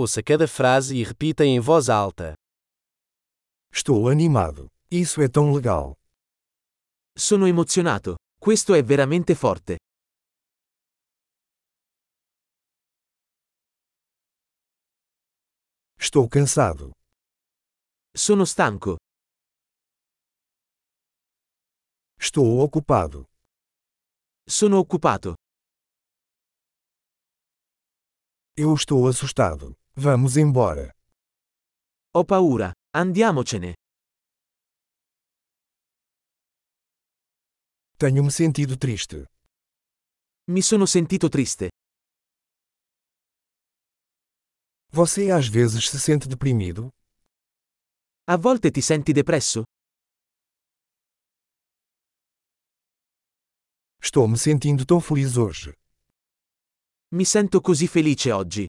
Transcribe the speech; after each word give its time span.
Ouça 0.00 0.22
cada 0.22 0.46
frase 0.46 0.94
e 0.94 1.02
repita 1.02 1.44
em 1.44 1.58
voz 1.58 1.88
alta. 1.88 2.34
Estou 3.72 4.08
animado. 4.08 4.68
Isso 4.88 5.20
é 5.20 5.28
tão 5.28 5.52
legal. 5.52 5.96
Sono 7.16 7.48
emozionato. 7.48 8.14
Questo 8.40 8.74
è 8.74 8.82
veramente 8.84 9.34
forte. 9.34 9.76
Estou 15.98 16.28
cansado. 16.28 16.92
Sono 18.14 18.46
stanco. 18.46 18.98
Estou 22.16 22.60
ocupado. 22.60 23.24
Sono 24.46 24.78
occupato. 24.78 25.34
Eu 28.56 28.72
estou 28.74 29.08
assustado. 29.08 29.76
Vamos 30.00 30.36
embora. 30.36 30.92
Ho 32.14 32.24
paura. 32.24 32.70
Andiamocene. 32.94 33.74
Tenho 37.98 38.22
me 38.22 38.30
sentido 38.30 38.76
triste. 38.78 39.26
Mi 40.52 40.62
sono 40.62 40.86
sentito 40.86 41.28
triste. 41.28 41.70
Você 44.92 45.32
às 45.32 45.48
vezes 45.48 45.88
se 45.88 45.98
sente 45.98 46.28
deprimido? 46.28 46.90
A 48.26 48.36
volte 48.36 48.70
ti 48.70 48.80
senti 48.80 49.12
depresso? 49.12 49.64
Estou 54.00 54.28
me 54.28 54.38
sentindo 54.38 54.86
tão 54.86 55.00
feliz 55.00 55.36
hoje. 55.36 55.72
Mi 57.12 57.24
sento 57.24 57.60
così 57.60 57.88
felice 57.88 58.30
oggi. 58.30 58.68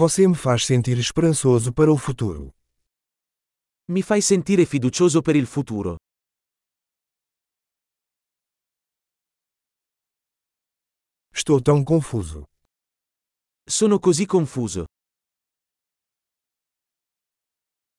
Você 0.00 0.28
me 0.28 0.36
faz 0.36 0.64
sentir 0.64 0.96
esperançoso 0.96 1.72
para 1.72 1.90
o 1.90 1.98
futuro. 1.98 2.54
Mi 3.88 4.00
fai 4.00 4.22
sentire 4.22 4.64
fiducioso 4.64 5.20
per 5.20 5.34
il 5.34 5.44
futuro. 5.44 5.96
Estou 11.34 11.60
tão 11.60 11.82
confuso. 11.82 12.44
Sono 13.68 13.98
così 13.98 14.24
confuso. 14.24 14.84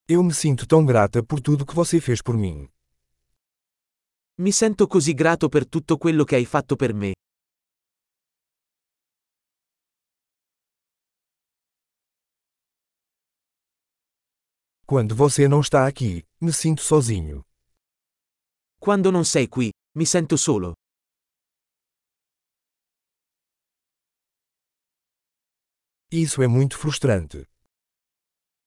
Eu 0.07 0.23
me 0.23 0.33
sinto 0.33 0.65
tão 0.65 0.85
grata 0.85 1.21
por 1.21 1.41
tudo 1.41 1.65
que 1.65 1.75
você 1.75 1.99
fez 1.99 2.21
por 2.21 2.37
mim. 2.37 2.65
Mi 4.37 4.53
sento 4.53 4.87
così 4.87 5.13
grato 5.13 5.49
per 5.49 5.67
tutto 5.67 5.97
quello 5.97 6.23
che 6.23 6.37
hai 6.37 6.45
fatto 6.45 6.77
per 6.77 6.93
me. 6.93 7.18
Quando 14.89 15.15
você 15.15 15.47
não 15.47 15.61
está 15.61 15.85
aqui, 15.85 16.23
me 16.41 16.51
sinto 16.51 16.81
sozinho. 16.81 17.43
Quando 18.79 19.11
non 19.11 19.23
sei 19.23 19.47
qui, 19.47 19.69
mi 19.95 20.03
sento 20.03 20.35
solo. 20.35 20.73
Isso 26.11 26.41
é 26.41 26.47
muito 26.47 26.75
frustrante. 26.75 27.45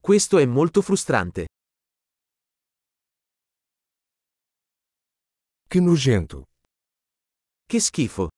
Questo 0.00 0.38
è 0.38 0.46
molto 0.46 0.80
frustrante. 0.80 1.48
Que 5.68 5.80
nojento. 5.80 6.44
Che 7.66 7.80
schifo. 7.80 8.28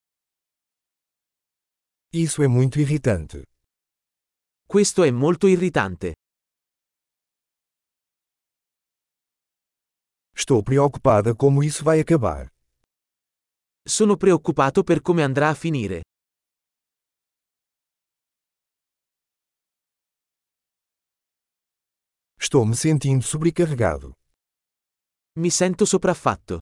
Isso 2.14 2.42
é 2.42 2.48
muito 2.48 2.80
irritante. 2.80 3.44
Questo 4.66 5.02
è 5.02 5.10
molto 5.10 5.46
irritante. 5.48 6.14
Estou 10.44 10.62
preocupada 10.62 11.34
como 11.34 11.64
isso 11.64 11.82
vai 11.82 12.00
acabar. 12.00 12.52
Sono 13.82 14.14
preoccupato 14.18 14.84
per 14.84 15.00
come 15.00 15.22
andrà 15.22 15.48
a 15.48 15.54
finire. 15.54 16.02
Estou 22.38 22.66
me 22.66 22.76
sentindo 22.76 23.24
sobrecarregado. 23.24 24.12
Mi 25.38 25.50
sento 25.50 25.86
sopraffatto. 25.86 26.58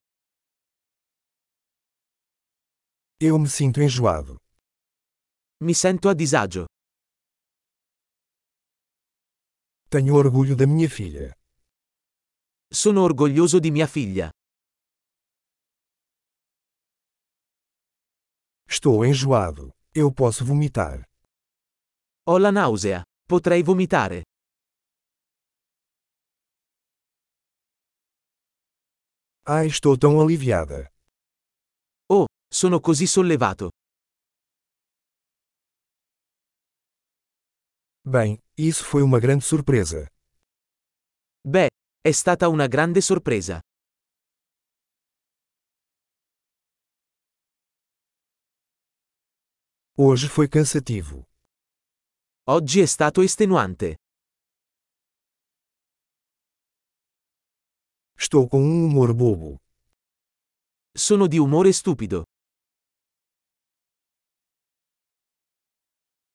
Eu 3.18 3.36
me 3.36 3.48
sinto 3.48 3.80
enjoado. 3.80 4.36
Mi 5.60 5.74
sento 5.74 6.08
a 6.08 6.14
disagio. 6.14 6.66
Tenho 9.90 10.14
orgulho 10.14 10.54
da 10.54 10.68
minha 10.68 10.88
filha. 10.88 11.34
Sono 12.74 13.02
orgoglioso 13.02 13.58
di 13.58 13.70
mia 13.70 13.86
figlia. 13.86 14.30
Estou 18.66 19.04
enjoado. 19.04 19.70
Eu 19.94 20.10
posso 20.10 20.42
vomitar. 20.42 21.04
Ho 22.26 22.38
la 22.38 22.50
nausea. 22.50 23.02
Potrei 23.28 23.62
vomitare. 23.62 24.22
Ai, 29.44 29.66
estou 29.66 29.98
tão 29.98 30.18
aliviada. 30.18 30.88
Oh, 32.08 32.24
sono 32.50 32.80
così 32.80 33.06
sollevato. 33.06 33.68
Bem, 38.02 38.40
isso 38.56 38.82
foi 38.84 39.02
uma 39.02 39.20
grande 39.20 39.44
surpresa. 39.44 40.06
Beh, 41.44 41.68
è 42.04 42.10
stata 42.10 42.48
una 42.48 42.66
grande 42.66 43.00
sorpresa. 43.00 43.60
Hoje 49.96 50.26
foi 50.26 50.48
cansativo. 50.48 51.22
Oggi 52.48 52.80
è 52.80 52.86
stato 52.86 53.22
estenuante. 53.22 53.98
Estou 58.16 58.48
com 58.48 58.58
um 58.58 58.86
humor 58.86 59.14
bobo. 59.14 59.58
Sono 60.92 61.28
di 61.28 61.38
umore 61.38 61.72
stupido. 61.72 62.24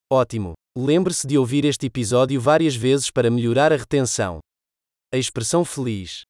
Ótimo! 0.09 0.53
Lembre-se 0.77 1.27
de 1.27 1.37
ouvir 1.37 1.65
este 1.65 1.87
episódio 1.87 2.39
várias 2.39 2.73
vezes 2.73 3.11
para 3.11 3.29
melhorar 3.29 3.73
a 3.73 3.77
retenção. 3.77 4.39
A 5.09 5.15
expressão 5.15 5.63
feliz 5.63 6.25